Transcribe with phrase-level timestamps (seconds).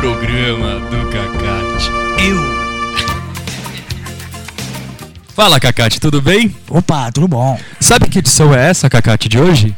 [0.00, 1.90] Programa do Cacate.
[2.26, 2.38] Eu.
[5.34, 6.56] Fala, Cacate, tudo bem?
[6.70, 7.60] Opa, tudo bom.
[7.78, 9.76] Sabe que edição é essa, Cacate, de hoje?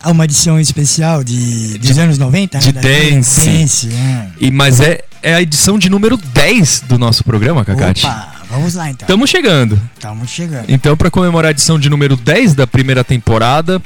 [0.00, 2.72] Há uma edição especial de, dos anos 90, de né?
[2.74, 3.40] Da- dance.
[3.50, 4.28] Dance, é.
[4.38, 8.06] E, mas é, é a edição de número 10 do nosso programa, Cacate.
[8.06, 9.04] Opa, vamos lá então.
[9.04, 9.80] Estamos chegando.
[9.96, 10.66] Estamos chegando.
[10.70, 13.82] Então, para comemorar a edição de número 10 da primeira temporada,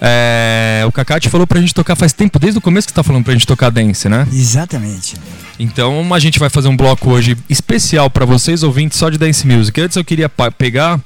[0.00, 3.24] é, o Cacate falou pra gente tocar faz tempo, desde o começo que tá falando
[3.24, 4.26] pra gente tocar dance, né?
[4.32, 5.14] Exatamente.
[5.58, 9.46] Então a gente vai fazer um bloco hoje especial pra vocês, ouvintes, só de dance
[9.46, 9.78] music.
[9.78, 10.98] Antes eu queria pegar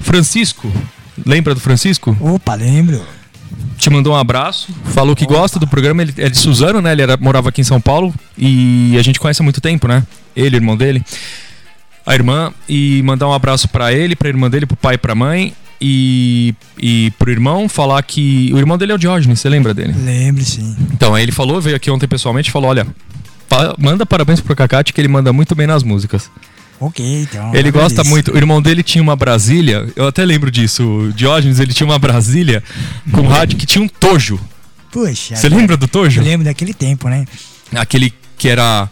[0.00, 0.70] Francisco.
[1.24, 2.16] Lembra do Francisco?
[2.20, 3.02] Opa, lembro.
[3.78, 6.02] Te mandou um abraço, falou que gosta do programa.
[6.02, 6.92] Ele é de Suzano, né?
[6.92, 10.04] Ele era, morava aqui em São Paulo e a gente conhece há muito tempo, né?
[10.36, 11.02] Ele, o irmão dele,
[12.04, 12.52] a irmã.
[12.68, 15.54] E mandar um abraço pra ele, pra irmã dele, pro pai e pra mãe.
[15.80, 18.50] E, e pro irmão falar que.
[18.52, 19.94] O irmão dele é o Diógenes, você lembra dele?
[19.96, 20.76] Lembro sim.
[20.92, 22.86] Então, aí ele falou, veio aqui ontem pessoalmente e falou: olha,
[23.48, 26.30] pa- manda parabéns pro Cacate que ele manda muito bem nas músicas.
[26.80, 27.52] Ok, então.
[27.54, 28.10] ele gosta agradeço.
[28.10, 28.32] muito.
[28.32, 30.84] O irmão dele tinha uma Brasília, eu até lembro disso.
[30.84, 32.62] O Diógenes, ele tinha uma Brasília
[33.12, 34.38] com rádio que tinha um tojo.
[34.92, 35.36] Puxa.
[35.36, 36.20] Você lembra do tojo?
[36.20, 37.24] Eu lembro daquele tempo, né?
[37.74, 38.88] Aquele que era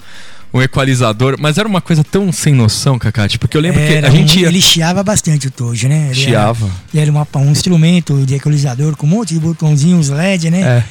[0.57, 4.07] um equalizador, mas era uma coisa tão sem noção, Cacate, porque eu lembro Era que
[4.07, 4.49] a gente ia.
[4.49, 6.07] Ele chiava bastante o Tojo, né?
[6.07, 6.67] Ele Chiava.
[6.67, 10.61] Era, ele era uma- um instrumento de equalizador com um monte de botãozinhos LED, né?
[10.63, 10.85] É.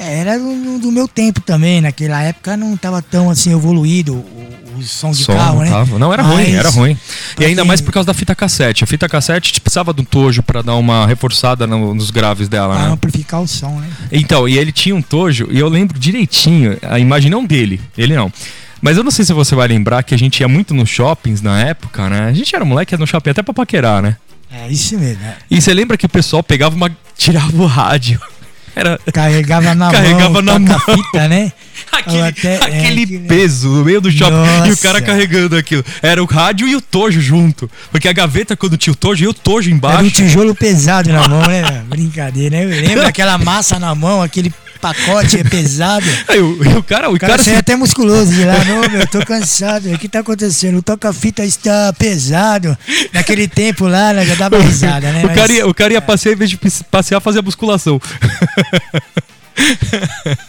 [0.00, 1.80] É, Era do, do meu tempo também.
[1.80, 5.70] Naquela época não estava tão assim evoluído o, o som de Som carro, né?
[5.70, 5.98] tava.
[5.98, 6.92] Não, era ruim, Mas, era ruim.
[7.32, 8.84] E pra ainda mais por causa da fita cassete.
[8.84, 12.76] A fita cassete precisava de um tojo pra dar uma reforçada no- nos graves dela,
[12.76, 12.92] Para né?
[12.92, 13.88] amplificar o som, né?
[14.12, 18.14] Então, e ele tinha um tojo, e eu lembro direitinho, a imagem não dele, ele
[18.14, 18.32] não.
[18.80, 21.42] Mas eu não sei se você vai lembrar que a gente ia muito nos shoppings
[21.42, 22.26] na época, né?
[22.28, 24.16] A gente era moleque, ia no shopping até pra paquerar, né?
[24.50, 25.22] É isso mesmo.
[25.22, 25.36] né?
[25.50, 26.90] E você lembra que o pessoal pegava uma.
[27.16, 28.20] tirava o rádio.
[28.76, 31.50] Era Carregava na Carregava mão, na toca fita, né?
[31.90, 34.82] aquele, até- é, aquele aquele- peso no meio do shopping e o Nossa.
[34.82, 35.84] cara carregando aquilo.
[36.00, 37.68] Era o rádio e o tojo junto.
[37.90, 40.10] Porque a gaveta, quando tinha o tojo, e o tojo Era um embaixo.
[40.12, 41.82] tijolo pesado na mão, né?
[41.88, 42.64] Brincadeira, né?
[42.64, 46.06] Eu lembro aquela massa na mão, aquele pacote é pesado.
[46.28, 48.64] Aí o, o cara, o O cara, cara, saiu se- até musculoso de lá.
[48.64, 49.92] Não, meu, eu tô cansado.
[49.92, 50.78] O que tá acontecendo?
[50.78, 52.76] O toca-fita está pesado.
[53.12, 55.22] Naquele tempo lá, né, já dava risada, né?
[55.24, 56.58] o, Mas- cara ia, o cara ia passear, em vez de
[56.90, 58.00] passear, fazer a musculação.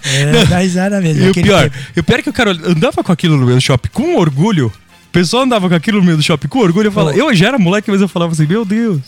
[0.06, 1.26] É, dá risada mesmo.
[1.26, 1.76] E o pior, tempo.
[1.98, 4.72] o pior é que o cara andava com aquilo no shopping com orgulho.
[5.10, 6.88] O pessoal andava com aquilo no meio do shopping com orgulho.
[6.88, 9.02] Eu, falava, eu já era moleque, mas eu falava assim: Meu Deus,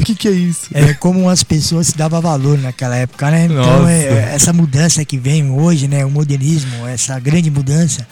[0.00, 0.68] o que, que é isso?
[0.72, 3.46] É como as pessoas se davam valor naquela época, né?
[3.46, 3.90] Então, Nossa.
[3.90, 6.04] é, essa mudança que vem hoje, né?
[6.04, 8.06] O modernismo, essa grande mudança.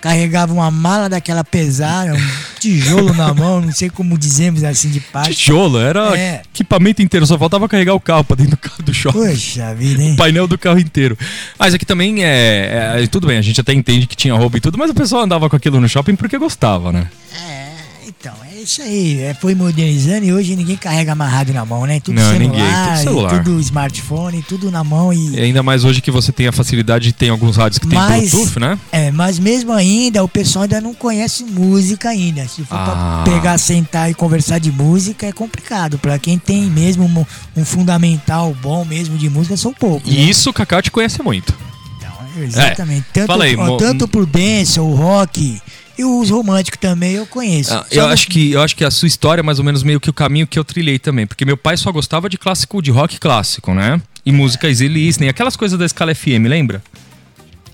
[0.00, 2.28] Carregava uma mala daquela pesada, um
[2.60, 5.34] tijolo na mão, não sei como dizemos assim de parte.
[5.34, 6.42] Tijolo, era É.
[6.54, 9.18] equipamento inteiro, só faltava carregar o carro pra dentro do carro do shopping.
[9.18, 10.12] Poxa vida, hein?
[10.12, 11.18] O painel do carro inteiro.
[11.58, 14.60] Mas aqui também é, é- Tudo bem, a gente até entende que tinha roubo e
[14.60, 17.08] tudo, mas o pessoal andava com aquilo no shopping porque gostava, né?
[17.34, 17.65] É,
[18.06, 19.20] então, é isso aí.
[19.22, 22.00] É, foi modernizando e hoje ninguém carrega amarrado na mão, né?
[22.00, 23.42] Tudo Não, celular, ninguém, tudo celular.
[23.44, 25.40] tudo smartphone, tudo na mão E e.
[25.40, 28.30] ainda mais hoje que você tem a facilidade de ter alguns rádios que tem Mas-
[28.30, 28.78] Bluetooth, né?
[28.92, 32.46] É, mas mesmo ainda, o pessoal ainda não conhece música ainda.
[32.48, 33.22] Se for Ah.
[33.24, 35.98] pra pegar, sentar e conversar de música, é complicado.
[35.98, 40.10] Pra quem tem mesmo um, um fundamental bom mesmo de música, são poucos.
[40.12, 40.18] né?
[40.20, 41.54] E isso o Cacau te conhece muito.
[41.98, 43.06] Então, exatamente.
[43.12, 43.26] tanto, É.
[43.26, 45.60] fala aí, ó, mo- tanto pro dance, o rock
[45.98, 47.72] e os românticos também eu conheço.
[47.74, 49.82] Ah, eu, não- acho que, eu acho que a sua história é mais ou menos
[49.82, 51.26] meio que o caminho que eu trilhei também.
[51.26, 54.00] Porque meu pai só gostava de clássico, de rock clássico, né?
[54.24, 56.82] E música easy listening, aquelas coisas da escala FM, lembra?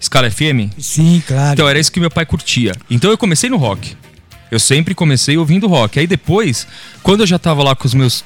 [0.01, 0.71] Escala FM?
[0.79, 1.53] Sim, claro.
[1.55, 2.73] Então era isso que meu pai curtia.
[2.91, 3.97] Então eu comecei no rock.
[4.51, 5.99] Eu sempre comecei ouvindo rock.
[5.99, 6.67] Aí depois,
[7.03, 8.25] quando eu já tava lá com os meus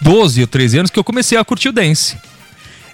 [0.00, 2.16] 12 ou 13 anos, que eu comecei a curtir o dance.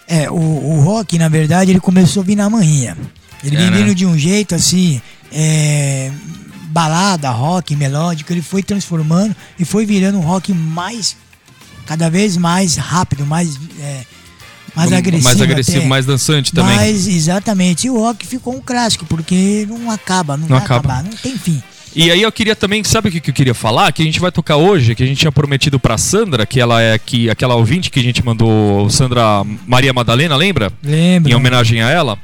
[0.09, 2.97] É, o, o rock, na verdade, ele começou a vir na manhã.
[3.43, 3.77] Ele É, vem né?
[3.79, 5.01] vindo de um jeito assim,
[5.33, 6.11] é,
[6.69, 11.17] balada, rock, melódico, ele foi transformando e foi virando um rock mais,
[11.87, 14.03] cada vez mais rápido, mais, é,
[14.75, 15.25] mais agressivo.
[15.25, 15.87] Mais agressivo, até.
[15.87, 16.77] mais dançante também.
[16.77, 20.93] Mas, exatamente, e o rock ficou um clássico, porque não acaba, não, Não vai acaba.
[20.93, 21.63] acabar, não tem fim.
[21.95, 23.91] E aí eu queria também, sabe o que eu queria falar?
[23.91, 26.83] Que a gente vai tocar hoje, que a gente tinha prometido pra Sandra, que ela
[26.83, 30.71] é aqui, aquela ouvinte que a gente mandou, Sandra Maria Madalena, lembra?
[30.83, 31.33] Lembra?
[31.33, 32.19] Em homenagem a ela.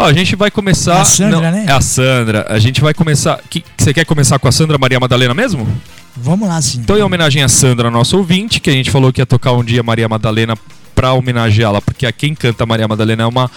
[0.00, 0.96] Ó, a gente vai começar.
[0.96, 1.64] É a Sandra, Não, né?
[1.68, 2.46] É a Sandra.
[2.48, 3.38] A gente vai começar.
[3.50, 5.68] Que, você quer começar com a Sandra Maria Madalena mesmo?
[6.16, 6.78] Vamos lá, sim.
[6.78, 9.62] Então, em homenagem a Sandra, nossa ouvinte, que a gente falou que ia tocar um
[9.62, 10.56] dia Maria Madalena
[10.94, 13.50] pra homenageá-la, porque a quem canta Maria Madalena é uma.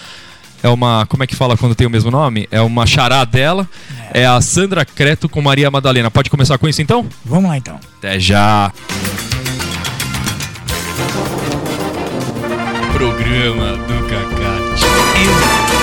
[0.62, 1.06] É uma.
[1.06, 2.46] Como é que fala quando tem o mesmo nome?
[2.52, 3.68] É uma chará dela.
[4.14, 6.12] É a Sandra Creto com Maria Madalena.
[6.12, 7.06] Pode começar com isso então?
[7.24, 7.80] Vamos lá, então.
[8.00, 8.70] Até já!
[12.94, 15.83] Programa do Cacate.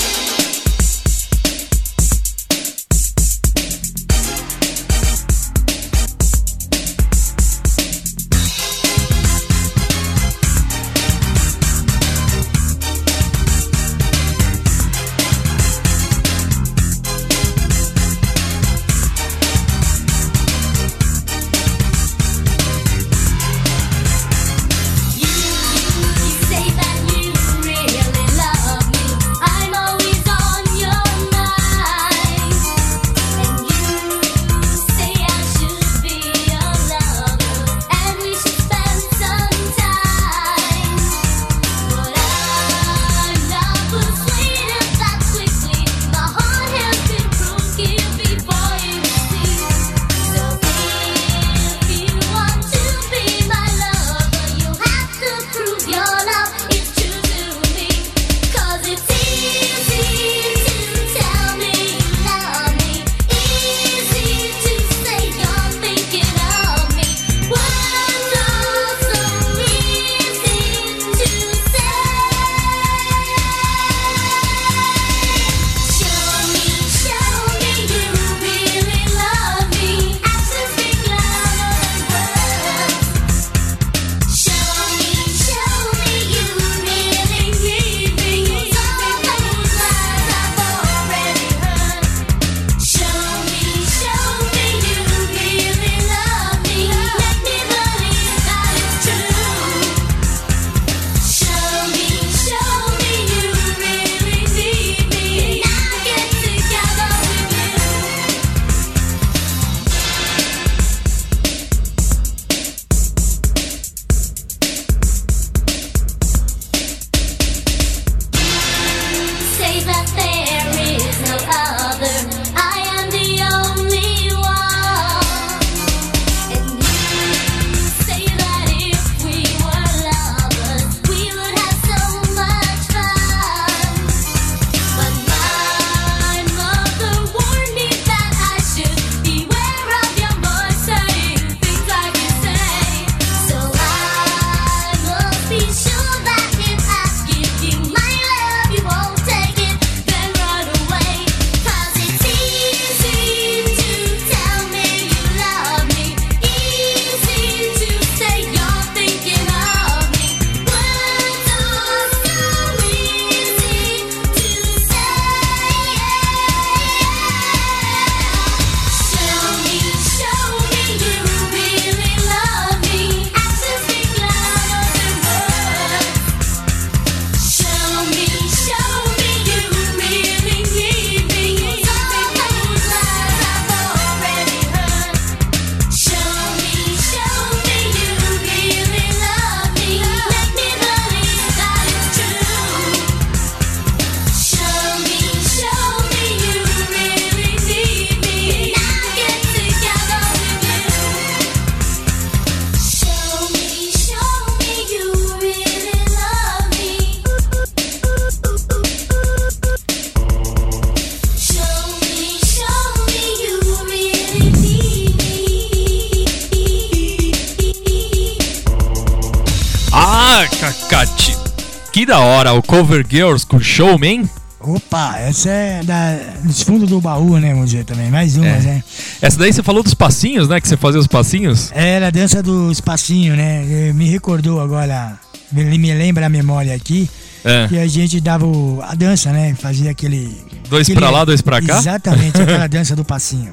[222.53, 224.29] O Cover Girls com Showman.
[224.59, 228.11] Opa, essa é da, dos fundos do baú, né, vamos dizer também.
[228.11, 228.59] Mais uma, É.
[228.59, 228.83] né?
[229.19, 230.61] Essa daí você falou dos passinhos, né?
[230.61, 231.71] Que você fazia os passinhos.
[231.73, 233.65] Era a dança do espacinho, né?
[233.89, 235.17] Eh, Me recordou agora,
[235.51, 237.09] me, me lembra a memória aqui,
[237.43, 237.67] É.
[237.67, 239.55] que a gente dava o- a dança, né?
[239.59, 240.37] Fazia aquele.
[240.69, 241.79] Dois aquele- pra lá, dois pra cá?
[241.79, 243.51] Exatamente, aquela dança do passinho.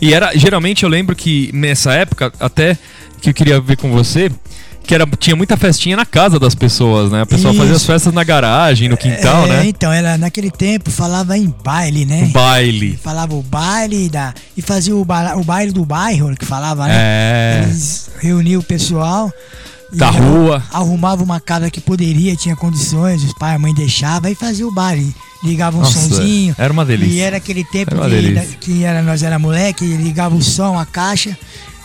[0.00, 2.76] E era, geralmente eu lembro que nessa época, até
[3.20, 4.30] que eu queria ver com você,
[4.86, 7.22] que era, tinha muita festinha na casa das pessoas, né?
[7.22, 7.86] A pessoa fazia as Isso.
[7.86, 9.66] festas na garagem, no quintal, É, né?
[9.66, 12.30] Então, ela naquele tempo falava em baile, né?
[12.32, 12.98] Baile.
[13.02, 14.34] Falava o baile da.
[14.56, 16.94] E fazia o, ba- o baile do bairro, que falava, né?
[16.96, 17.62] É.
[17.64, 19.32] Eles reuniam o pessoal.
[19.92, 20.60] Da rua.
[20.72, 24.66] Arrumava uma casa que poderia, tinha condições, os pais e a mãe deixavam e fazia
[24.66, 25.14] o baile.
[25.42, 26.54] Ligava um Nossa, sonzinho.
[26.58, 27.14] era uma delícia.
[27.14, 28.08] E era aquele tempo Era
[28.44, 31.36] que, que era, nós era moleque, ligava o som, a caixa.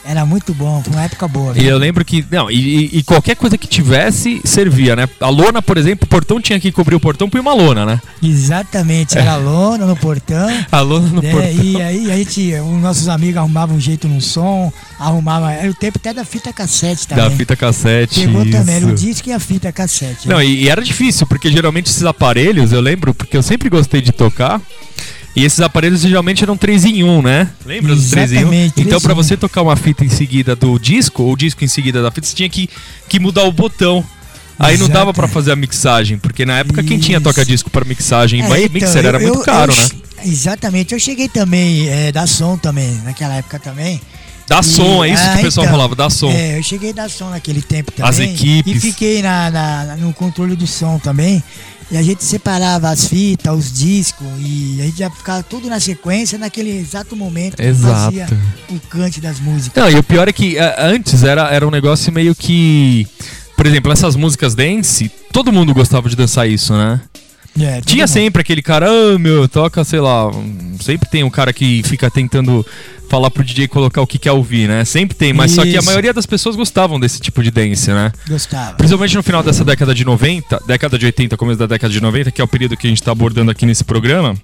[0.06, 1.52] Era muito bom, foi uma época boa.
[1.56, 1.72] E viu?
[1.72, 2.26] eu lembro que.
[2.32, 5.08] Não, e, e- e qualquer coisa que tivesse servia, né?
[5.20, 8.02] A lona, por exemplo, o portão tinha que cobrir o portão por uma lona, né?
[8.22, 10.50] Exatamente, era lona no portão.
[10.72, 11.32] A lona no né?
[11.32, 11.52] portão.
[11.64, 15.52] E aí a gente, os nossos amigos arrumavam um jeito no som, arrumava.
[15.52, 17.24] Era o tempo até da fita cassete também.
[17.26, 18.22] Da fita cassete.
[18.22, 19.06] Pegou também, era o isso.
[19.06, 20.28] disco e a fita cassete.
[20.28, 20.46] Não, né?
[20.46, 24.12] e, e era difícil, porque geralmente esses aparelhos, eu lembro, porque eu sempre gostei de
[24.12, 24.62] tocar.
[25.36, 27.50] E esses aparelhos geralmente eram 3 em 1, né?
[27.66, 28.40] Lembra dos 3 em 1?
[28.40, 29.16] Exatamente, Então, 3 em pra 1.
[29.16, 32.28] você tocar uma fita em seguida do disco, ou o disco em seguida da fita,
[32.28, 32.70] você tinha que,
[33.08, 34.04] que mudar o botão.
[34.58, 35.14] Aí não dava Exato.
[35.14, 37.24] pra fazer a mixagem, porque na época quem tinha Isso.
[37.24, 39.84] toca-disco para mixagem, É, mas então, mixer era eu- muito eu- caro, eu né?
[39.88, 44.02] che- Exatamente, eu cheguei também é, da som também, naquela época também.
[44.50, 46.30] Dá E- som, é isso que ah, o pessoal então, falava, dá som.
[46.30, 48.10] É, eu cheguei da som naquele tempo também.
[48.10, 48.76] As equipes.
[48.76, 51.42] E fiquei na- na- no controle do som também.
[51.92, 55.80] E a gente separava as fitas, os discos, e a gente já ficava tudo na
[55.80, 58.16] sequência naquele exato momento que Exato.
[58.16, 58.28] fazia
[58.70, 59.84] o cante das músicas.
[59.84, 63.08] Não, e o pior é que é, antes era, era um negócio meio que.
[63.58, 67.02] Por exemplo, essas músicas dance, todo mundo gostava de dançar isso, né?
[67.60, 70.32] É, Tinha sempre aquele cara, ah, meu, toca, sei lá.
[70.82, 72.66] Sempre tem um cara que fica tentando
[73.10, 74.86] falar pro DJ colocar o que quer ouvir, né?
[74.86, 75.86] Sempre tem, mas só que a Isso.
[75.86, 78.12] maioria das pessoas gostavam desse tipo de dance, né?
[78.28, 78.76] Gostava.
[78.76, 82.32] Principalmente no final dessa década de 90, década de 80, começo da década de 90,
[82.32, 84.36] que é o período que a gente tá abordando aqui nesse programa,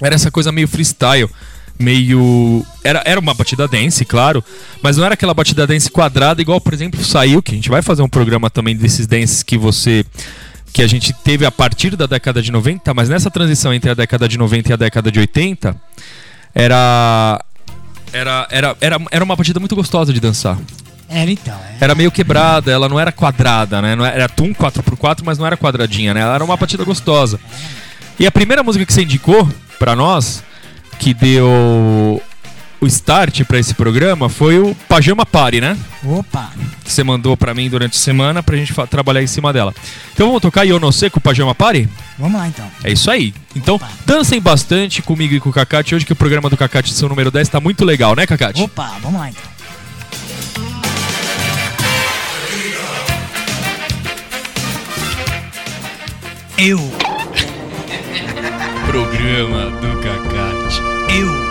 [0.00, 1.28] era essa coisa meio freestyle,
[1.78, 2.64] meio.
[2.82, 4.44] Era, era uma batida dance, claro,
[4.82, 7.82] mas não era aquela batida dance quadrada, igual, por exemplo, saiu, que a gente vai
[7.82, 10.04] fazer um programa também desses dances que você.
[10.74, 13.94] Que a gente teve a partir da década de 90, mas nessa transição entre a
[13.94, 15.76] década de 90 e a década de 80,
[16.52, 17.40] era.
[18.12, 20.58] Era, era, era, era uma batida muito gostosa de dançar.
[21.08, 21.76] Era então, é.
[21.80, 23.94] Era meio quebrada, ela não era quadrada, né?
[23.94, 26.20] Não era, era tum 4x4, mas não era quadradinha, né?
[26.20, 27.38] Ela era uma batida gostosa.
[28.18, 30.42] E a primeira música que você indicou pra nós,
[30.98, 32.20] que deu
[32.84, 35.76] o start pra esse programa, foi o Pajama Party, né?
[36.04, 36.50] Opa!
[36.84, 39.74] Que você mandou pra mim durante a semana pra gente trabalhar em cima dela.
[40.12, 41.88] Então vamos tocar Eu Não Sei com o Pajama Party?
[42.18, 42.66] Vamos lá então.
[42.82, 43.34] É isso aí.
[43.56, 43.88] Então Opa.
[44.06, 47.30] dancem bastante comigo e com o Cacate hoje que o programa do Cacate, seu número
[47.30, 48.62] 10, tá muito legal, né, Cacate?
[48.62, 49.54] Opa, vamos lá então.
[56.56, 56.78] Eu,
[58.86, 60.80] Programa do Cacate.
[61.18, 61.43] eu.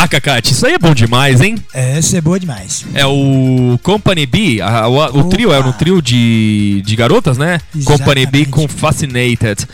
[0.00, 1.56] Ah, Cacate, isso aí é bom demais, hein?
[1.74, 2.84] Essa é boa demais.
[2.94, 7.60] É o Company B, a- o, o trio, é um trio de, de garotas, né?
[7.84, 8.48] Company B Exatamente.
[8.50, 9.66] com Fascinated.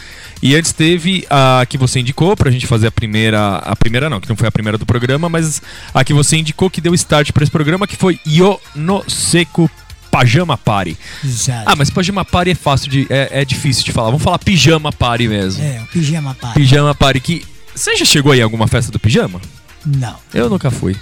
[0.43, 3.57] E antes teve a que você indicou pra gente fazer a primeira.
[3.57, 5.61] A primeira não, que não foi a primeira do programa, mas
[5.93, 9.71] a que você indicou que deu start pra esse programa, que foi Yo no Seco
[10.11, 10.97] Pajama Party.
[11.23, 11.65] Exato.
[11.67, 13.07] Ah, mas Pajama Party é fácil de.
[13.11, 14.07] É, é difícil de falar.
[14.09, 15.63] Vamos falar Pijama Party mesmo.
[15.63, 16.55] É, o pijama pai.
[16.55, 17.45] Pijama Party que.
[17.75, 19.41] Você já chegou aí a alguma festa do pijama?
[19.87, 20.16] Não.
[20.33, 20.97] Eu nunca fui.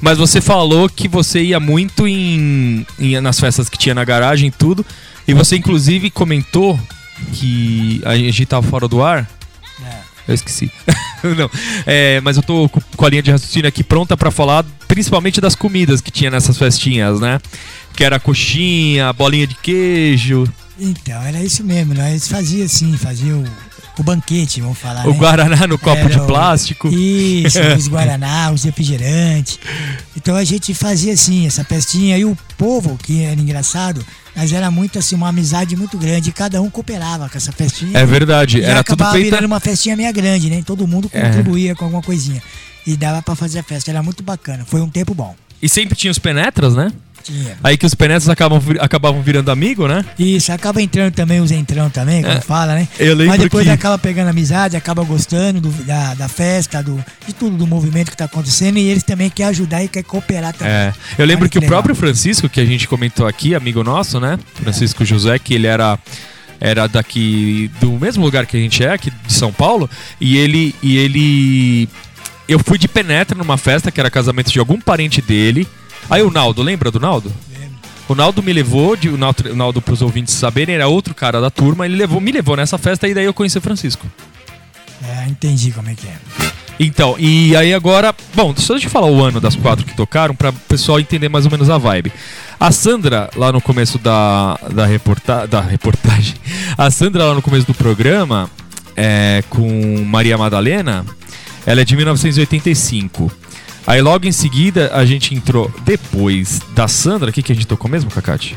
[0.00, 4.48] Mas você falou que você ia muito em, em- nas festas que tinha na garagem
[4.48, 4.84] e tudo.
[5.26, 6.78] E você inclusive comentou
[7.32, 9.28] que a gente tava fora do ar.
[9.84, 9.98] É.
[10.28, 10.70] Eu esqueci.
[11.36, 11.50] Não.
[11.86, 15.54] É, mas eu tô com a linha de raciocínio aqui pronta pra falar principalmente das
[15.54, 17.40] comidas que tinha nessas festinhas, né?
[17.96, 20.44] Que era coxinha, bolinha de queijo,
[20.78, 21.94] Então, era isso mesmo.
[21.94, 23.44] Nós fazia assim, fazia o,
[23.98, 25.06] o banquete, vamos falar.
[25.06, 25.16] o né?
[25.18, 26.88] guaraná no copo Era de o- plástico.
[26.88, 29.58] Isso, os Guaraná, os refrigerantes.
[30.16, 32.16] Então a gente fazia assim, essa festinha.
[32.18, 34.04] E o povo, que era engraçado,
[34.36, 36.30] mas era muito assim, uma amizade muito grande.
[36.30, 37.98] E cada um cooperava com essa festinha.
[37.98, 39.18] É verdade, E era tudo feita.
[39.18, 40.62] virando uma festinha meia grande, né?
[40.64, 41.20] Todo mundo É.
[41.22, 42.42] contribuía com alguma coisinha.
[42.86, 43.90] E dava pra fazer a festa.
[43.90, 44.64] Era muito bacana.
[44.66, 45.34] Foi um tempo bom.
[45.60, 46.92] E sempre tinha os penetras, né?
[47.28, 47.58] Tinha.
[47.62, 50.04] Aí que os penetras acabam, acabavam virando amigo, né?
[50.18, 52.40] Isso, acaba entrando também os entrão também, como É.
[52.40, 52.88] fala, né?
[52.98, 57.04] Eu lembro Mas depois que- acaba pegando amizade, acaba gostando do- da, da festa, do,
[57.26, 58.78] de tudo, do movimento que tá acontecendo.
[58.78, 60.72] E eles também querem ajudar e querem cooperar também.
[60.72, 60.94] É.
[61.18, 61.74] Eu lembro Olha que o legal.
[61.76, 64.38] próprio Francisco, que a gente comentou aqui, amigo nosso, né?
[64.54, 65.98] Francisco José, que ele era
[66.60, 69.88] era daqui do mesmo lugar que a gente é, aqui de São Paulo,
[70.20, 71.88] e ele e ele
[72.48, 75.68] eu fui de penetra numa festa que era casamento de algum parente dele.
[76.10, 77.32] Aí o Naldo, lembra do Naldo?
[78.08, 81.40] O Naldo me levou, de, o Naldo, o Naldo pros ouvintes saberem, era outro cara
[81.40, 84.06] da turma, ele levou, me levou nessa festa e daí eu conheci o Francisco.
[85.06, 86.16] É, entendi como é que é.
[86.80, 90.34] Então, e aí agora, bom, só deixa eu falar o ano das quatro que tocaram
[90.34, 92.12] para o pessoal entender mais ou menos a vibe.
[92.58, 96.36] A Sandra, lá no começo da, da, reporta da reportagem,
[96.78, 98.48] a Sandra lá no começo do programa,
[98.96, 101.04] é, com Maria Madalena,
[101.66, 103.30] ela é de 1985.
[103.88, 107.66] Aí logo em seguida a gente entrou, depois da Sandra, o que, que a gente
[107.66, 108.54] tocou mesmo, Cacate?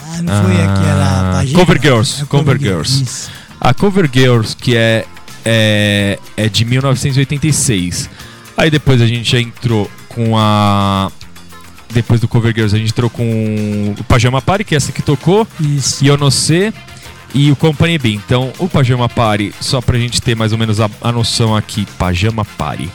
[0.00, 1.58] Ah, não foi Ah, aquela página?
[1.58, 3.30] Cover Girls, É Cover Girls.
[3.60, 5.04] A Cover Girls, que é,
[5.44, 8.08] é, é de 1986.
[8.56, 11.10] Aí depois a gente já entrou com a.
[11.92, 15.02] Depois do Cover Girls, a gente entrou com o Pajama Party, que é essa que
[15.02, 16.04] tocou, Isso.
[16.04, 16.72] Yonose
[17.34, 18.10] e o Company B.
[18.10, 21.84] Então, o Pajama Party, só pra gente ter mais ou menos a, a noção aqui:
[21.98, 22.88] Pajama Party.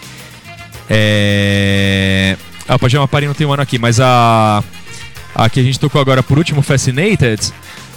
[0.90, 2.38] É.
[2.68, 4.64] Ah, o Pajama Party não tem um ano aqui, mas a.
[5.36, 7.52] A que a gente tocou agora por último, Fascinated,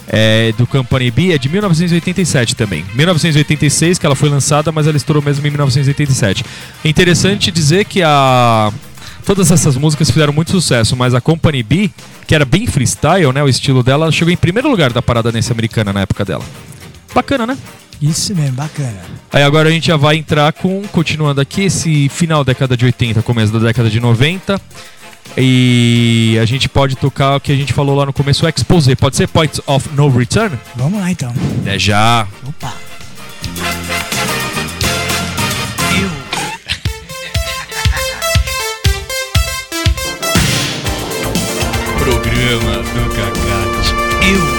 [0.07, 2.83] é, do Company B, é de 1987 também.
[2.95, 6.43] 1986 que ela foi lançada, mas ela estourou mesmo em 1987.
[6.83, 8.71] É interessante dizer que a.
[9.25, 11.91] Todas essas músicas fizeram muito sucesso, mas a Company B,
[12.25, 13.43] que era bem freestyle, né?
[13.43, 16.45] O estilo dela, chegou em primeiro lugar da parada dance americana na época dela.
[17.13, 17.57] Bacana, né?
[18.01, 18.99] Isso mesmo, bacana.
[19.31, 22.85] Aí agora a gente já vai entrar com, continuando aqui, esse final da década de
[22.85, 24.61] 80, começo da década de 90.
[25.35, 28.95] E a gente pode tocar o que a gente falou lá no começo, o Expose.
[28.95, 30.57] Pode ser Points of No Return?
[30.75, 31.33] Vamos lá então.
[31.65, 32.27] É já.
[32.47, 32.73] Opa.
[41.99, 43.93] Programa do Cacate.
[44.31, 44.56] Eu.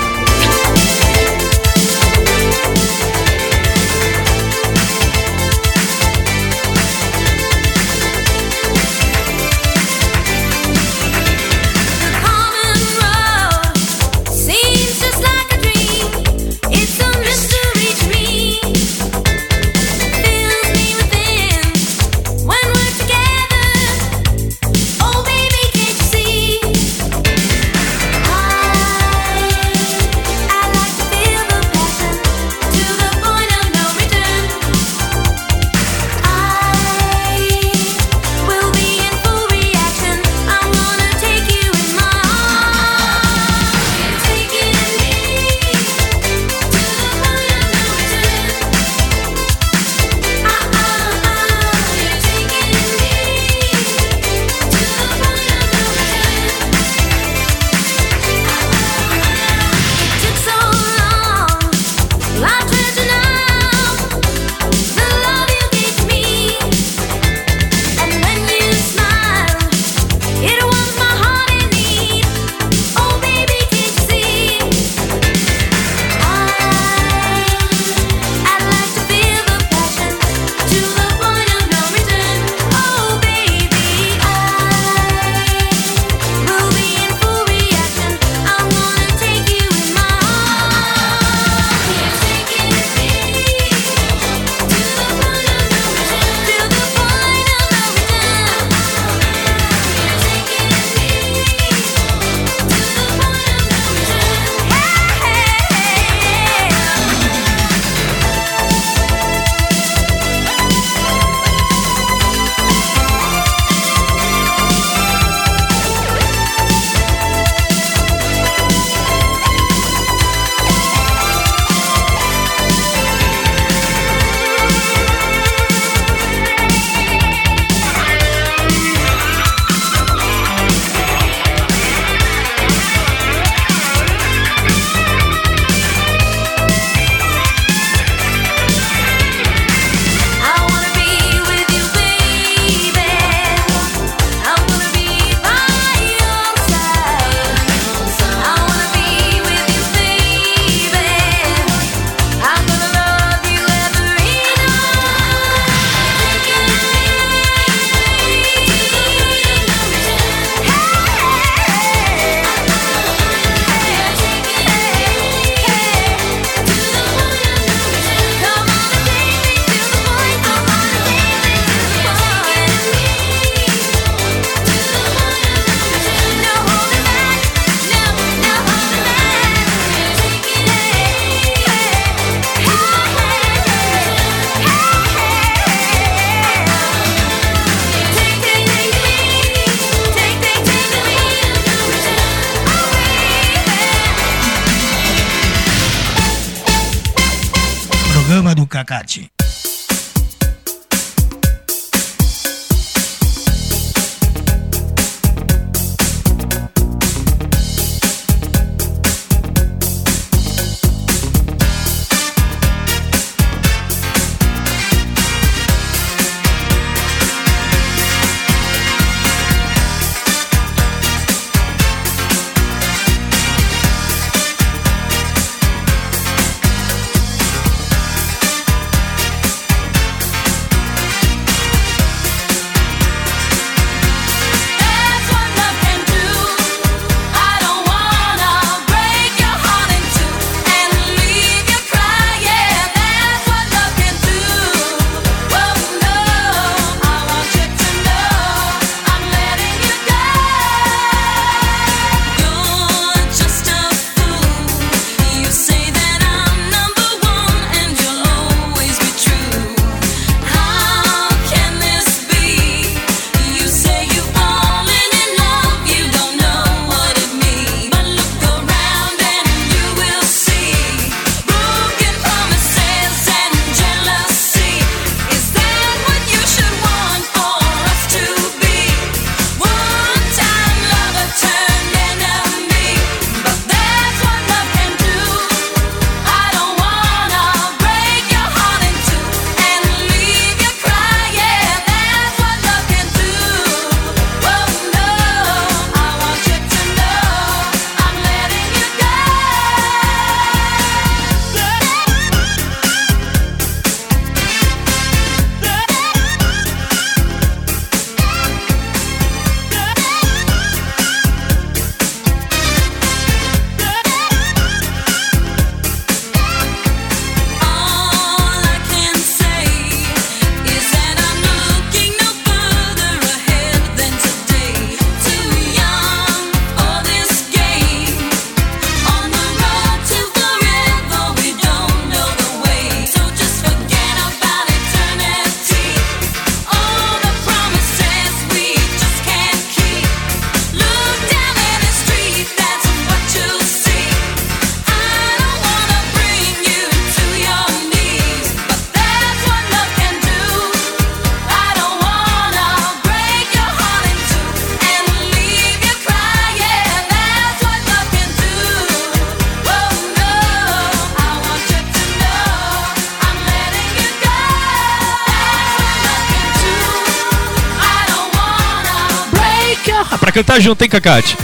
[370.39, 371.37] Cantar junto, hein, Cacate?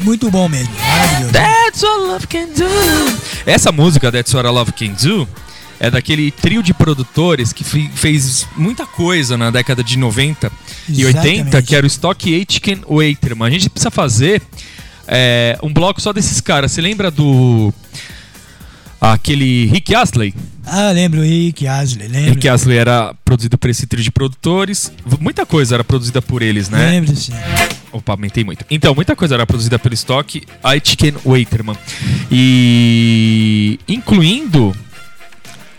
[0.00, 0.72] Muito bom mesmo.
[0.78, 1.32] Maravilhoso.
[1.32, 2.64] That's what love can do.
[3.44, 5.28] Essa música, That's What Love Can Do,
[5.78, 10.50] é daquele trio de produtores que fe- fez muita coisa na década de 90
[10.88, 11.66] e 80, Exatamente.
[11.66, 13.46] que era o Stock Aitken Waiterman.
[13.46, 14.40] A gente precisa fazer
[15.06, 16.72] é, um bloco só desses caras.
[16.72, 17.72] Você lembra do.
[19.12, 20.34] Aquele Rick Astley?
[20.64, 22.30] Ah, lembro o Rick Asley, lembro.
[22.30, 24.90] Rick Astley era produzido por esse trio de produtores.
[25.20, 26.90] Muita coisa era produzida por eles, né?
[26.92, 27.34] Lembro sim.
[27.92, 28.64] Opa, aumentei muito.
[28.70, 31.76] Então, muita coisa era produzida pelo estoque Aitken Waiterman.
[32.30, 33.78] E.
[33.86, 34.74] incluindo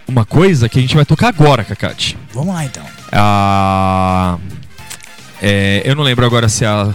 [0.07, 2.15] uma coisa que a gente vai tocar agora, Cacate.
[2.31, 2.85] Vamos lá então.
[5.41, 6.93] É, eu não lembro agora se a.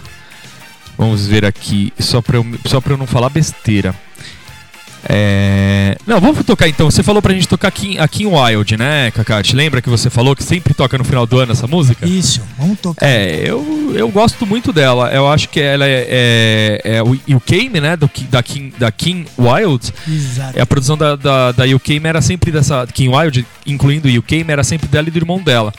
[0.97, 3.95] Vamos ver aqui, só pra eu, só pra eu não falar besteira.
[5.09, 5.97] É...
[6.07, 6.91] Não, vamos tocar então.
[6.91, 9.55] Você falou pra gente tocar aqui, aqui em Wild, né, Cacate?
[9.57, 12.07] Lembra que você falou que sempre toca no final do ano essa música?
[12.07, 13.07] Isso, vamos tocar.
[13.07, 15.11] É, eu, eu gosto muito dela.
[15.13, 17.97] Eu acho que ela é, é, é o UKM, né?
[17.97, 19.93] Do, da, King, da King Wild.
[20.09, 20.59] Exato.
[20.59, 22.87] É a produção da, da, da UKM era sempre dessa.
[22.93, 25.73] King Wild, incluindo o UKM, era sempre dela e do irmão dela.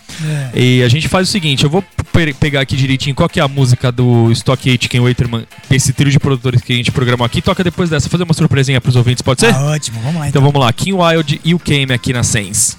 [0.53, 0.60] É.
[0.60, 3.43] E a gente faz o seguinte: eu vou pe- pegar aqui direitinho qual que é
[3.43, 7.41] a música do Stock Aitken Waiterman, esse trio de produtores que a gente programou aqui.
[7.41, 9.54] Toca depois dessa, fazer uma surpresinha pros ouvintes, pode ser?
[9.54, 10.41] Tá ótimo, vamos lá Então então.
[10.41, 12.76] vamos lá, King Wild e UKM aqui na Sense.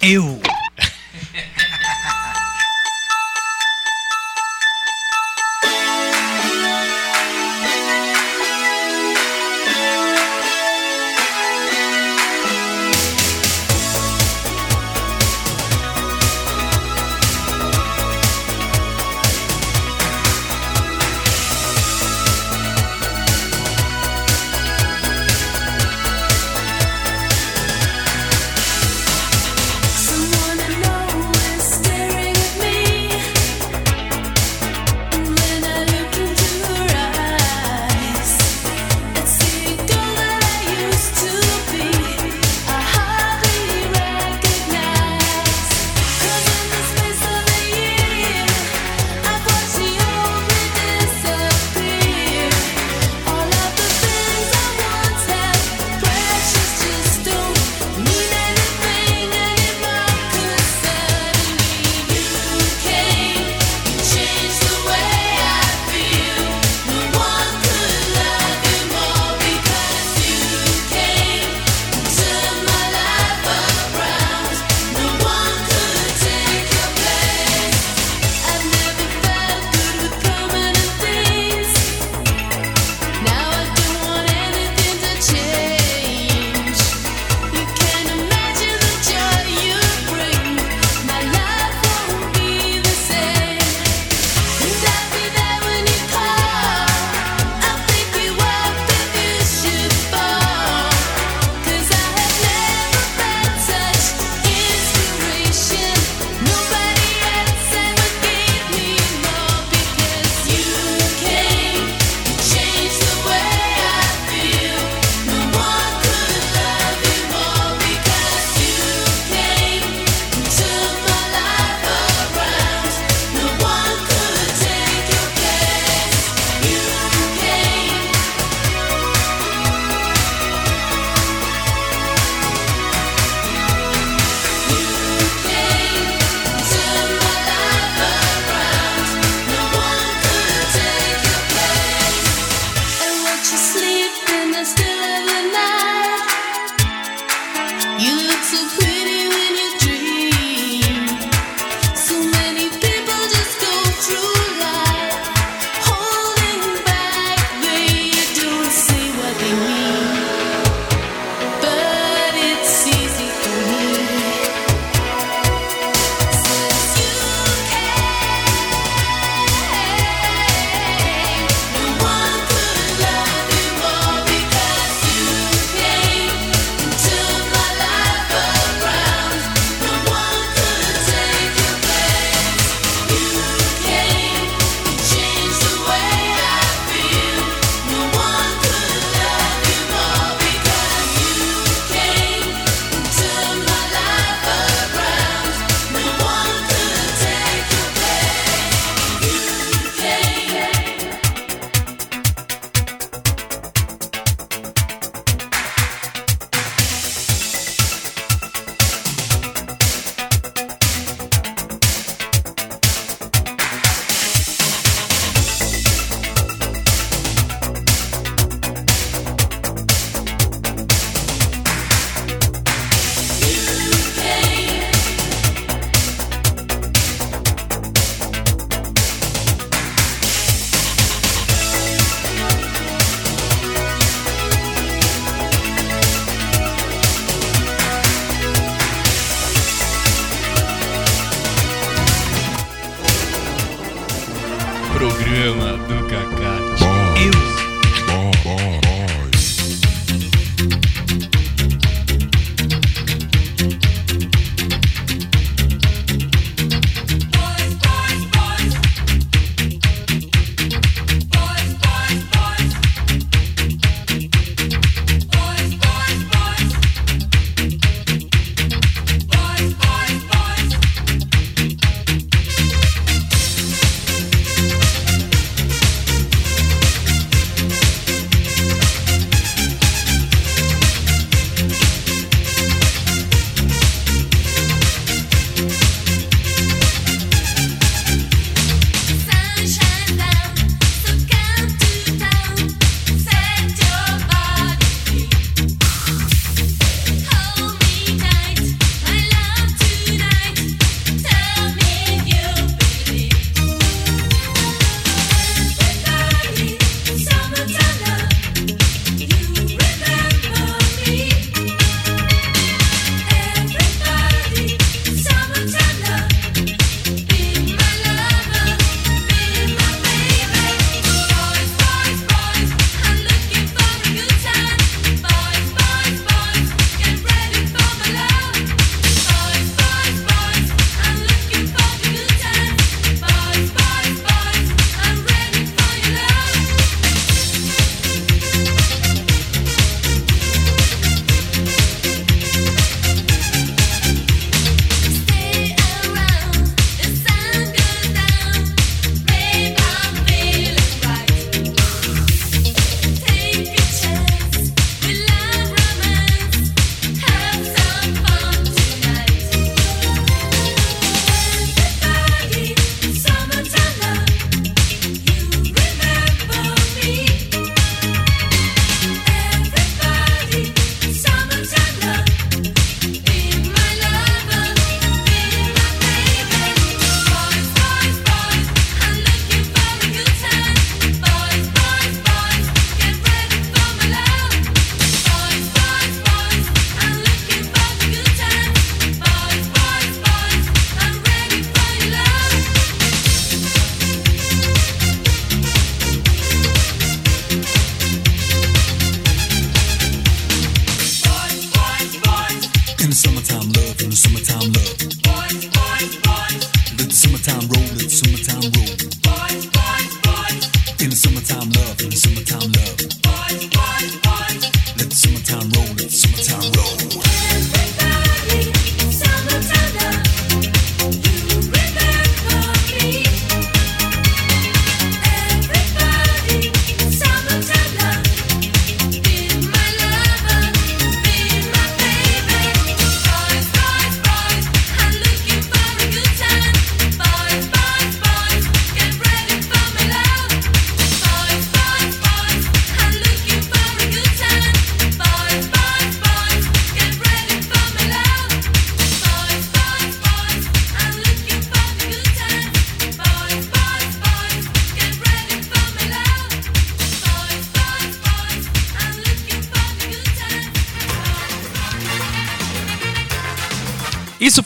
[0.00, 0.40] Eu.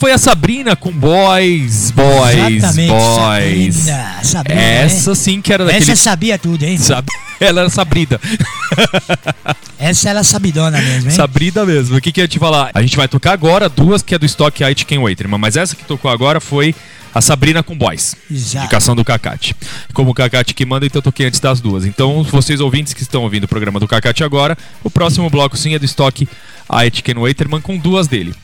[0.02, 3.74] Foi a Sabrina com Boys, Boys, Exatamente, Boys.
[3.76, 5.14] Sabrina, Sabrina, Essa né?
[5.14, 5.92] sim que era daquele.
[5.92, 6.76] Essa sabia tudo, hein?
[6.76, 7.06] Sab...
[7.38, 8.20] Ela era Sabrina.
[9.78, 11.14] Essa era sabidona mesmo, hein?
[11.14, 11.96] Sabrina mesmo.
[11.96, 12.72] O que, que eu ia te falar?
[12.74, 15.84] A gente vai tocar agora duas que é do estoque Aitken Waiterman, mas essa que
[15.84, 16.74] tocou agora foi
[17.14, 18.16] a Sabrina com Boys.
[18.28, 18.64] Exato.
[18.64, 19.54] Indicação do Cacate.
[19.92, 21.84] Como o Cacate que manda, então eu toquei antes das duas.
[21.84, 25.74] Então, vocês ouvintes que estão ouvindo o programa do Cacate agora, o próximo bloco sim
[25.74, 26.28] é do estoque
[26.68, 28.34] Aitken Waiterman com duas dele.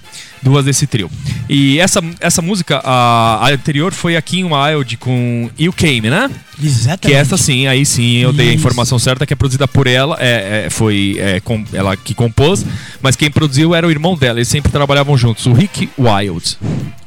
[0.43, 1.11] Duas desse trio.
[1.49, 6.31] E essa, essa música, a, a anterior foi a Kim Wilde com You Came, né?
[6.63, 7.09] Exatamente.
[7.09, 10.17] Que essa sim, aí sim eu dei a informação certa, que é produzida por ela,
[10.21, 12.65] é, é, foi é, com, ela que compôs,
[13.03, 16.57] mas quem produziu era o irmão dela, eles sempre trabalhavam juntos, o Rick Wilde.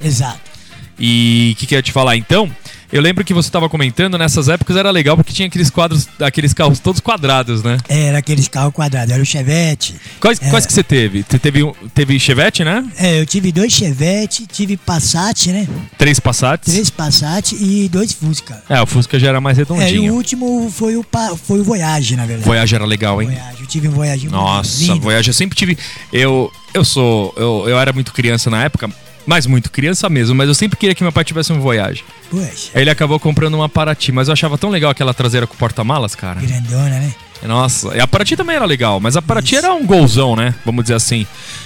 [0.04, 0.51] Exato.
[1.02, 2.50] E o que, que eu ia te falar então?
[2.94, 6.54] Eu lembro que você estava comentando, nessas épocas era legal porque tinha aqueles quadros, aqueles
[6.54, 7.78] carros todos quadrados, né?
[7.88, 9.96] Era aqueles carros quadrados, era o Chevette.
[10.20, 11.24] Quais, quais que você teve?
[11.28, 11.62] Você teve,
[11.96, 12.86] teve Chevette, né?
[12.98, 15.70] É, eu tive dois Chevette, tive Passat, né?
[15.98, 16.70] Três Passats.
[16.74, 18.62] Três Passat e dois Fusca.
[18.68, 20.14] É, o Fusca já era mais É, e o redondinho.
[20.14, 22.46] último foi o, Pa- foi o Voyage, na verdade.
[22.46, 23.30] Voyage era legal, hein?
[23.30, 23.62] Voyage.
[23.62, 25.00] Eu tive um Voyage muito Nossa, lindo.
[25.00, 25.78] Voyage eu sempre tive.
[26.12, 27.34] Eu, eu sou.
[27.38, 28.90] Eu, eu era muito criança na época,
[29.26, 32.04] mas muito criança mesmo, mas eu sempre queria que meu pai tivesse um Voyage.
[32.30, 35.56] Poxa, Aí ele acabou comprando uma Paraty, mas eu achava tão legal aquela traseira com
[35.56, 36.40] porta-malas, cara.
[36.40, 37.14] grandona, né?
[37.44, 40.54] Nossa, e a Paraty também era legal, mas a Paraty era um golzão, né?
[40.64, 41.26] Vamos dizer assim.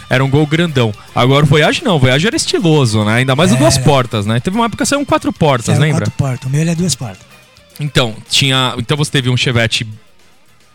[0.09, 0.93] Era um gol grandão.
[1.13, 3.15] Agora o Voyage não, o Voyage era estiloso, né?
[3.15, 3.83] Ainda mais o duas Era.
[3.83, 4.39] portas, né?
[4.39, 6.05] Teve uma época que saiu um quatro portas, Saiu lembra?
[6.05, 6.47] quatro portas.
[6.47, 7.25] O meu era duas portas.
[7.77, 8.73] Então, tinha.
[8.77, 9.85] Então você teve um Chevette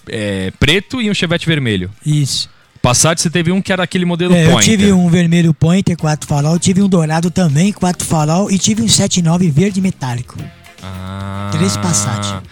[0.09, 1.91] é, preto e um Chevette vermelho.
[2.05, 2.51] Isso.
[2.83, 4.70] Passat você teve um que era aquele modelo É, eu Pointer.
[4.70, 8.89] tive um vermelho Pointer, quatro farol, tive um dourado também, quatro farol, e tive um
[8.89, 10.37] 79 verde metálico.
[10.83, 11.51] Ah.
[11.53, 12.43] Três Passat.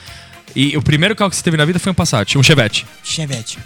[0.55, 2.85] E o primeiro carro que você teve na vida foi um Passat, um Chevette.
[3.03, 3.59] Chevette.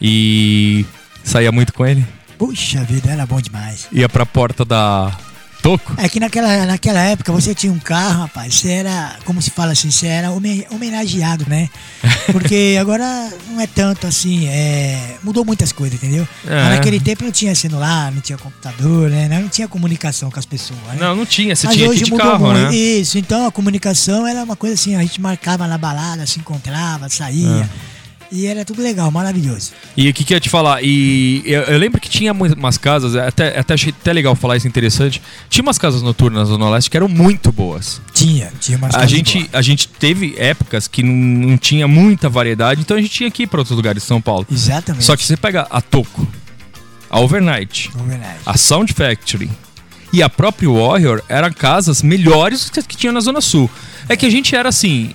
[0.00, 0.84] E
[1.24, 2.04] saía muito com ele?
[2.38, 3.88] Puxa vida, era bom demais.
[3.90, 5.16] Ia pra porta da
[5.64, 5.94] Toco?
[5.96, 9.72] É que naquela, naquela época você tinha um carro, rapaz, você era, como se fala
[9.72, 11.70] assim, você era homen- homenageado, né?
[12.30, 16.28] Porque agora não é tanto assim, é, mudou muitas coisas, entendeu?
[16.46, 16.64] É.
[16.64, 19.26] Mas naquele tempo não tinha celular, não tinha computador, né?
[19.40, 20.96] Não tinha comunicação com as pessoas, né?
[21.00, 21.56] Não, não tinha.
[21.56, 22.60] Você Mas tinha hoje mudou carro, muito.
[22.60, 22.76] né?
[22.76, 27.08] Isso, então a comunicação era uma coisa assim, a gente marcava na balada, se encontrava,
[27.08, 27.62] saía.
[27.90, 27.93] É.
[28.32, 29.72] E era tudo legal, maravilhoso.
[29.96, 30.82] E o que, que eu ia te falar?
[30.82, 34.66] E eu, eu lembro que tinha umas casas, até, até achei até legal falar isso
[34.66, 35.22] interessante.
[35.48, 38.00] Tinha umas casas noturnas na Zona Leste que eram muito boas.
[38.12, 39.50] Tinha, tinha umas A casas gente, boas.
[39.54, 41.12] a gente teve épocas que não,
[41.50, 44.20] não tinha muita variedade, então a gente tinha que ir para outros lugares de São
[44.20, 44.46] Paulo.
[44.50, 45.04] Exatamente.
[45.04, 46.26] Só que você pega a Toco,
[47.10, 48.38] a Overnight, É verdade.
[48.44, 49.50] a Sound Factory
[50.12, 53.68] e a própria Warrior eram casas melhores que que tinha na Zona Sul.
[54.08, 55.14] É que a gente era assim.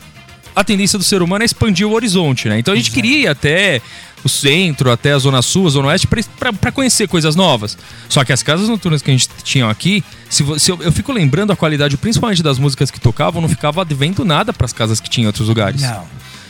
[0.55, 2.59] A tendência do ser humano é expandir o horizonte, né?
[2.59, 3.81] Então a gente queria ir até
[4.23, 7.77] o centro, até a Zona Sul, a Zona Oeste, pra conhecer coisas novas.
[8.09, 11.11] Só que as casas noturnas que a gente tinha aqui, se, se eu, eu fico
[11.11, 15.09] lembrando a qualidade, principalmente das músicas que tocavam, não ficava devendo nada pras casas que
[15.09, 15.81] tinha em outros lugares.
[15.81, 16.03] Não.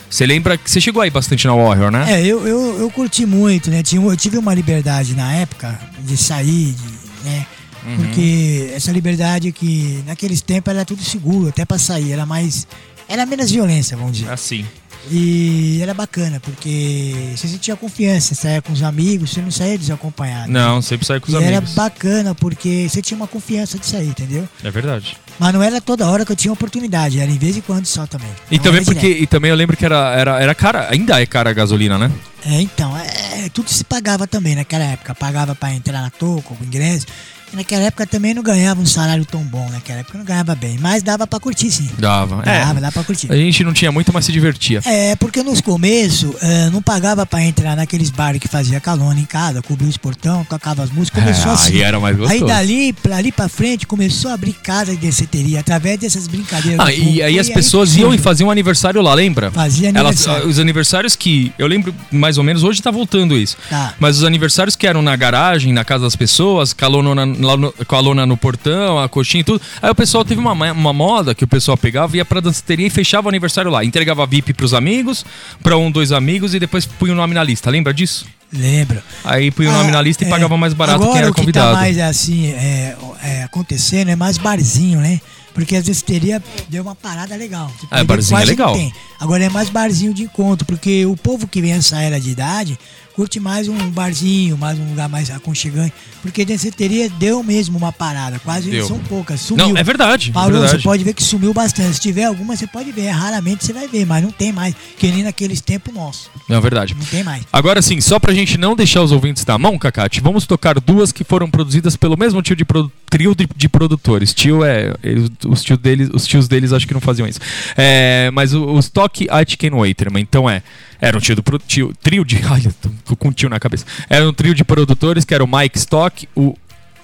[0.10, 2.06] Você lembra que você chegou aí bastante na Warrior, né?
[2.14, 3.84] É, eu, eu, eu curti muito, né?
[3.84, 7.45] Tinha, eu tive uma liberdade na época de sair, de, né?
[7.86, 7.95] Uhum.
[7.97, 12.68] Porque essa liberdade que naqueles tempos era tudo seguro, até pra sair, era mais.
[13.10, 14.32] Era menos violência, vamos dizer.
[14.32, 14.66] Assim.
[15.12, 19.78] E era bacana, porque você sentia confiança, você saía com os amigos, você não saía
[19.78, 20.51] desacompanhado.
[20.51, 21.74] Não, sempre sai com os E era amigos.
[21.74, 24.47] bacana, porque você tinha uma confiança de sair, entendeu?
[24.64, 25.18] É verdade.
[25.39, 28.05] Mas não era toda hora que eu tinha oportunidade, era em vez em quando só
[28.05, 28.30] também.
[28.51, 29.24] E Não também era porque direto.
[29.24, 32.12] e também eu lembro que era, era, era cara, ainda é cara a gasolina, né?
[32.45, 35.16] É, então, é, tudo se pagava também naquela época.
[35.16, 37.05] Pagava pra entrar na toco, o ingresso.
[37.54, 40.78] Naquela época também não ganhava um salário tão bom, naquela época não ganhava bem.
[40.80, 41.89] Mas dava pra curtir, sim.
[41.97, 42.38] Dava.
[42.43, 42.82] Dava, É.
[42.82, 43.32] dava pra curtir.
[43.32, 44.82] A gente não tinha muito, mas se divertia.
[44.86, 49.26] É, porque nos começos eh, não pagava pra entrar naqueles bares que fazia calona em
[49.26, 51.74] casa, cobria os portão, tocava as músicas, começou É, assim.
[51.74, 52.43] aí era mais gostoso.
[52.43, 56.80] Aí dali, pra, ali pra frente, começou a abrir casa de danceteria, através dessas brincadeiras.
[56.86, 59.52] Ah, e aí as pessoas que iam e faziam um aniversário lá, lembra?
[59.52, 60.47] Fazia Elas, aniversário.
[60.47, 61.52] os aniversários que.
[61.58, 63.58] Eu lembro mais ou menos, hoje tá voltando isso.
[63.70, 63.93] Tá.
[64.00, 67.57] Mas os aniversários que eram na garagem, na casa das pessoas, com a lona, lá
[67.57, 69.61] no, com a lona no portão, a coxinha e tudo.
[69.81, 72.89] Aí o pessoal teve uma, uma moda que o pessoal pegava, ia pra danceteria e
[72.89, 73.83] fechava o aniversário lá.
[73.83, 75.25] Entregava VIP pros amigos,
[75.63, 77.69] pra um, dois amigos e depois punha o nome na lista.
[77.69, 78.25] Lembra disso?
[78.51, 79.01] Lembro.
[79.23, 81.31] Aí punha o nome Ah, na lista e é, pagava mais barato agora, quem era
[81.31, 81.73] o que convidado.
[81.73, 85.21] tá mais assim, é, é, acontecendo é mais barzinho, né?
[85.53, 87.71] Porque às vezes teria deu uma parada legal.
[87.79, 88.75] Tipo, É, barzinho é legal.
[89.19, 92.79] Agora é mais barzinho de encontro, porque o povo que vem essa era de idade
[93.20, 95.93] curte mais um barzinho, mais um lugar mais aconchegante.
[96.22, 98.88] Porque danceteria deu mesmo uma parada, quase Deu.
[98.88, 99.41] são poucas.
[99.41, 99.67] Sumiu.
[99.67, 100.30] Não, é verdade.
[100.30, 100.78] é Parou, verdade.
[100.78, 101.95] você pode ver que sumiu bastante.
[101.95, 103.09] Se tiver alguma, você pode ver.
[103.09, 104.74] Raramente você vai ver, mas não tem mais.
[104.97, 106.30] Que nem naqueles tempos nossos.
[106.49, 106.95] É verdade.
[106.97, 107.43] Não tem mais.
[107.51, 111.11] Agora sim, só pra gente não deixar os ouvintes na mão, Cacate, vamos tocar duas
[111.11, 114.34] que foram produzidas pelo mesmo tio de, produ- trio de, de produtores.
[114.34, 114.93] Tio é.
[115.03, 117.39] Eles, os, tio deles, os tios deles acho que não faziam isso.
[117.76, 120.62] É, mas o, os Stock Aitken Waiterman, então é.
[121.01, 122.38] Era um tio do tio, trio de.
[122.49, 122.74] Ai, eu
[123.05, 123.86] tô com um tio na cabeça.
[124.10, 126.55] Era um trio de produtores que era o Mike Stock, o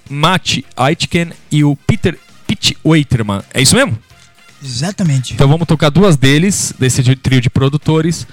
[0.09, 3.41] Matt Aitken e o Peter Pitt Waiterman.
[3.53, 3.97] É isso mesmo?
[4.63, 5.33] Exatamente.
[5.33, 8.27] Então vamos tocar duas deles, desse trio de produtores.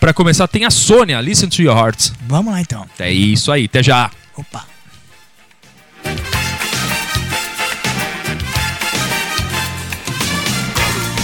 [0.00, 2.12] Para começar, tem a Sônia, Listen to Your Hearts.
[2.26, 2.86] Vamos lá então.
[2.98, 4.10] É isso aí, até já.
[4.36, 4.73] Opa.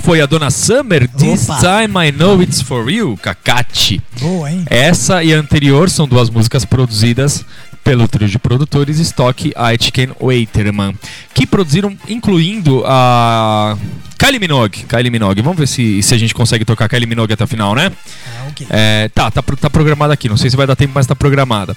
[0.00, 1.60] foi a Dona Summer, This Opa.
[1.60, 4.00] Time I Know It's For You, Kakati.
[4.24, 4.64] Boa, hein?
[4.70, 7.44] Essa e a anterior são duas músicas produzidas
[7.84, 10.94] pelo trio de produtores Stock, Aitken Waiterman,
[11.34, 13.76] que produziram, incluindo a
[14.16, 14.86] Kylie Minogue.
[14.88, 15.42] Kylie Minogue.
[15.42, 17.92] Vamos ver se, se a gente consegue tocar Kylie Minogue até o final, né?
[18.26, 18.44] Ah.
[18.70, 20.26] É, tá, tá, tá programada aqui.
[20.26, 21.76] Não sei se vai dar tempo, mas tá programada.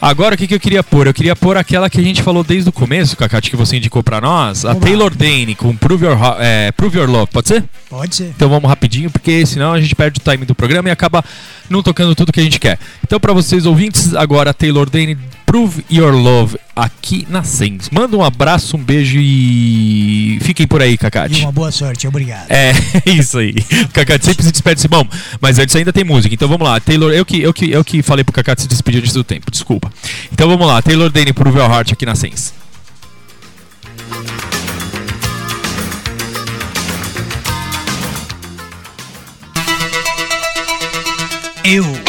[0.00, 1.08] Agora, o que, que eu queria pôr?
[1.08, 4.00] Eu queria pôr aquela que a gente falou desde o começo, Cacate, que você indicou
[4.00, 4.64] pra nós.
[4.64, 4.72] A.
[4.76, 7.32] Taylor Dane com Prove Your, é, Prove Your Love.
[7.32, 7.64] Pode ser?
[7.90, 8.28] Pode ser.
[8.28, 11.24] Então vamos rapidinho, porque senão a gente perde o time do programa e acaba
[11.68, 12.78] não tocando tudo que a gente quer.
[13.02, 15.16] Então, pra vocês ouvintes, agora Taylor Dane,
[15.46, 17.88] Prove Your Love, aqui na Sens.
[17.90, 21.40] Manda um abraço, um beijo e fiquem por aí, E Cacate.
[21.42, 22.50] uma boa sorte, obrigado.
[22.50, 22.72] É,
[23.10, 23.54] isso aí.
[23.84, 25.06] O Cacate sempre se despede assim, bom,
[25.40, 26.34] mas antes ainda tem música.
[26.34, 26.78] Então vamos lá.
[26.78, 29.50] Taylor, eu que, eu que, eu que falei pro Cacate se despedir antes do tempo,
[29.50, 29.90] desculpa.
[30.30, 30.82] Então vamos lá.
[30.82, 32.52] Taylor Dane, Prove Your Heart aqui na Sens.
[41.70, 42.07] Eu.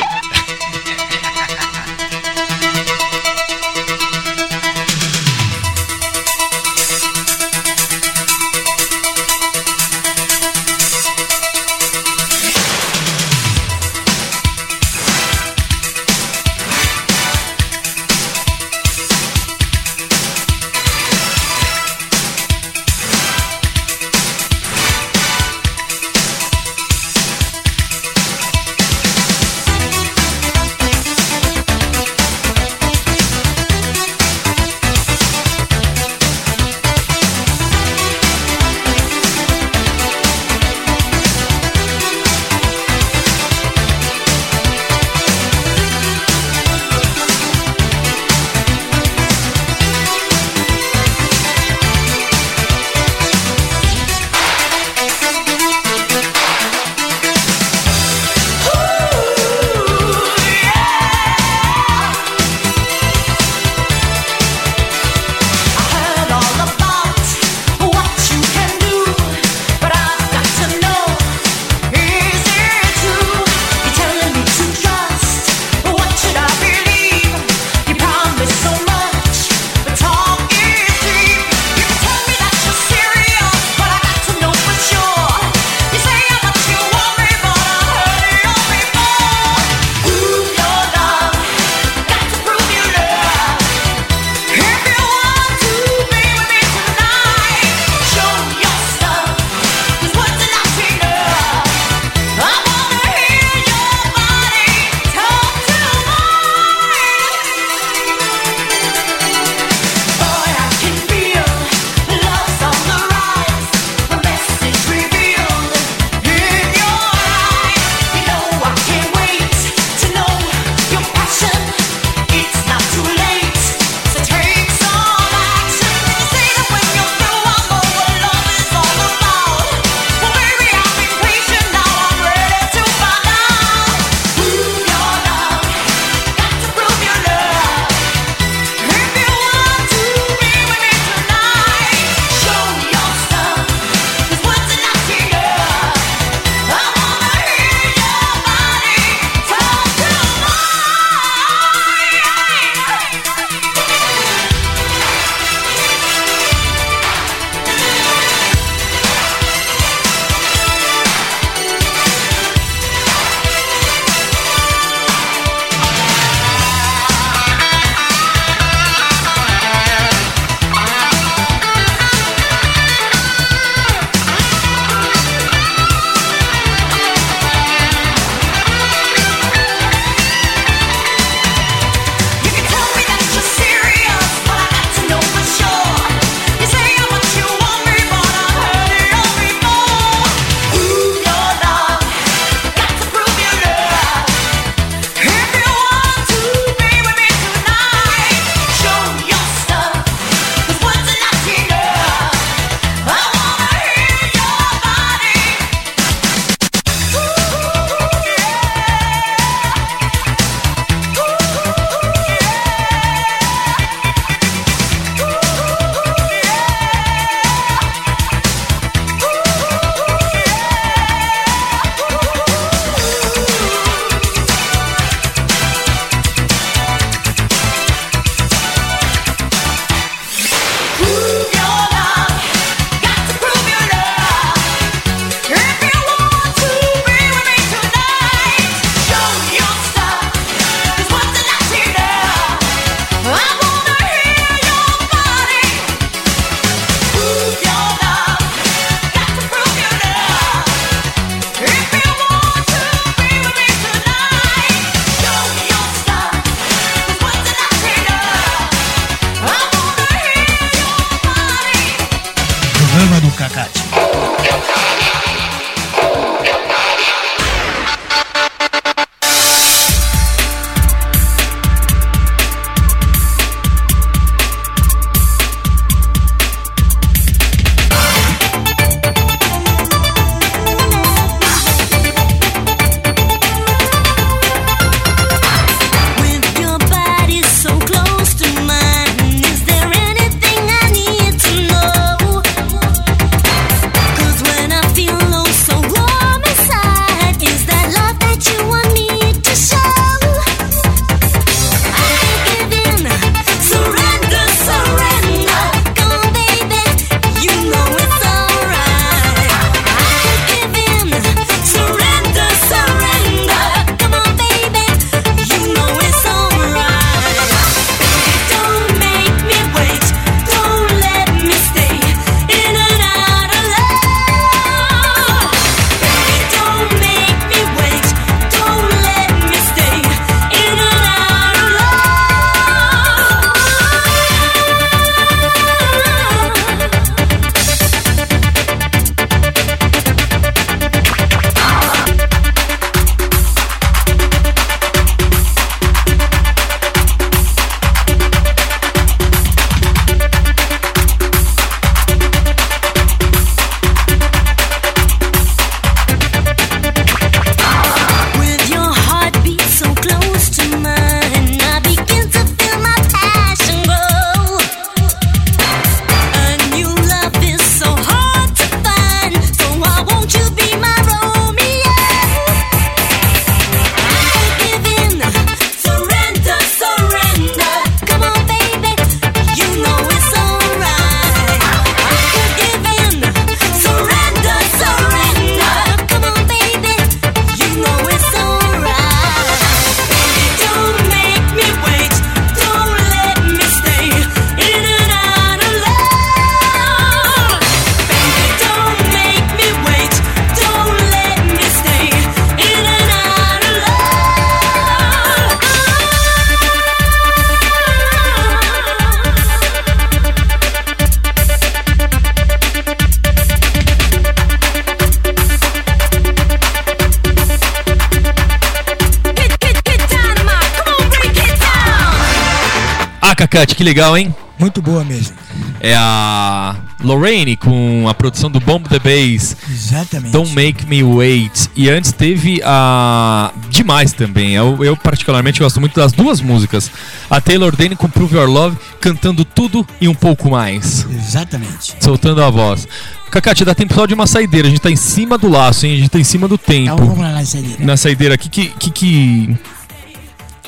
[423.60, 424.34] Cacate, que legal, hein?
[424.58, 425.36] Muito boa mesmo.
[425.82, 429.56] É a Lorraine com a produção do Bomb the Bass.
[429.70, 430.32] Exatamente.
[430.32, 431.70] Don't Make Me Wait.
[431.76, 433.52] E antes teve a.
[433.70, 434.54] Demais também.
[434.56, 436.90] Eu, eu particularmente gosto muito das duas músicas.
[437.30, 441.06] A Taylor Dane com Prove Your Love, cantando tudo e um pouco mais.
[441.10, 441.96] Exatamente.
[442.00, 442.88] Soltando a voz.
[443.32, 444.68] Cacate, dá tempo só de uma saideira.
[444.70, 445.96] A gente tá em cima do laço, hein?
[445.96, 446.96] A gente tá em cima do Então tempo.
[446.98, 447.86] vamos lá na saideira.
[447.86, 449.58] Na saideira aqui, que, que, que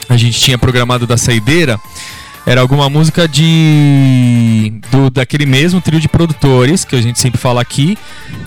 [0.10, 1.80] a gente tinha programado da saideira
[2.46, 7.62] era alguma música de do, daquele mesmo trio de produtores que a gente sempre fala
[7.62, 7.98] aqui,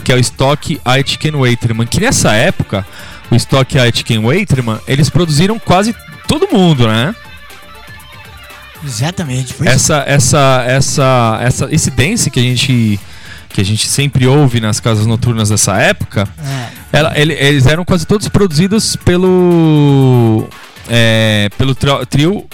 [0.04, 2.84] que é o Stock, Aitken Waiterman, que nessa época,
[3.30, 5.94] o Stock, Aitken Waiterman, eles produziram quase
[6.26, 7.14] todo mundo, né?
[8.84, 9.54] Exatamente.
[9.54, 13.00] Foi Essa essa essa essa esse dance que a gente
[13.48, 16.28] que a gente sempre ouve nas casas noturnas dessa época,
[16.92, 20.48] É, ela- ele- eles eram quase todos produzidos pelo
[20.90, 22.44] é, pelo trio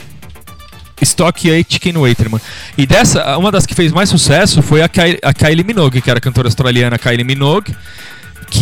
[1.02, 2.40] Stock e Chicken Waiterman.
[2.76, 6.10] E dessa, uma das que fez mais sucesso foi a, Ky- a Kylie Minogue, que
[6.10, 7.74] era a cantora australiana Kylie Minogue,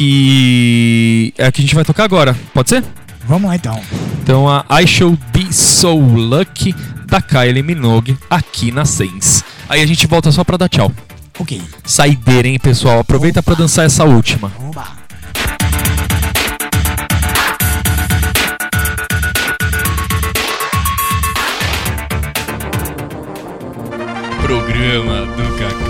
[0.09, 2.37] que é a que a gente vai tocar agora.
[2.55, 2.85] Pode ser?
[3.27, 3.79] vamos lá então.
[4.23, 6.75] Então a I Shall Be So Lucky
[7.07, 9.43] da Kylie Minogue aqui na Sense.
[9.69, 10.91] Aí a gente volta só pra dar tchau.
[11.39, 11.61] Ok.
[11.85, 13.01] Saideira, hein, pessoal?
[13.01, 14.51] Aproveita pra dançar essa última.
[14.61, 14.98] Oba.
[24.49, 25.88] Programa do Cacate.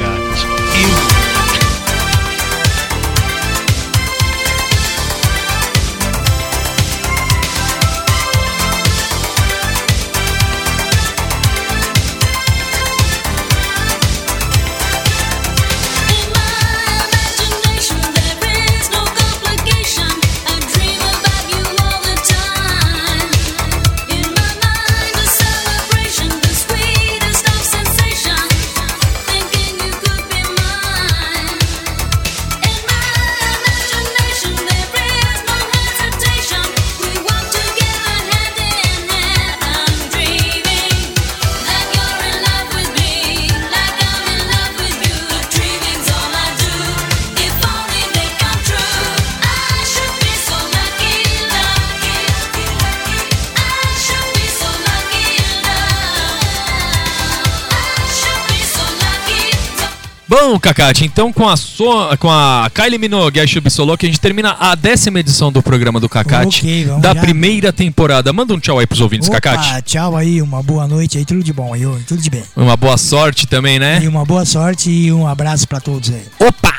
[60.40, 61.84] Bom, Cacate, então com a, so,
[62.20, 65.50] com a Kylie Minogue e a Chubi Solo, que a gente termina a décima edição
[65.50, 68.32] do programa do Cacate Ok, vamos da primeira temporada.
[68.32, 69.82] Manda um tchau aí pros ouvintes, Opa, Cacate.
[69.82, 72.44] tchau aí, uma boa noite aí, tudo de bom aí, tudo de bem.
[72.56, 73.98] Uma boa sorte também, né?
[74.00, 76.24] E uma boa sorte e um abraço pra todos aí.
[76.38, 76.74] Opa!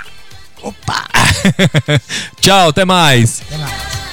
[0.63, 1.03] Opa!
[2.39, 3.41] tchau, até mais.
[3.45, 4.08] Até mais.